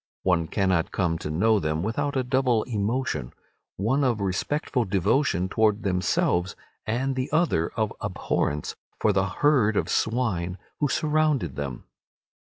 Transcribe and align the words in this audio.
One 0.23 0.47
cannot 0.47 0.91
come 0.91 1.19
to 1.19 1.29
know 1.29 1.59
them 1.59 1.83
without 1.83 2.15
a 2.17 2.23
double 2.23 2.63
emotion, 2.63 3.33
one 3.75 4.03
of 4.03 4.19
respectful 4.19 4.83
devotion 4.83 5.47
towards 5.47 5.83
themselves, 5.83 6.55
and 6.87 7.15
the 7.15 7.31
other 7.31 7.67
of 7.73 7.93
abhorrence 8.01 8.75
for 8.99 9.13
the 9.13 9.27
herd 9.27 9.77
of 9.77 9.89
swine 9.89 10.57
who 10.79 10.87
surrounded 10.87 11.55
them. 11.55 11.83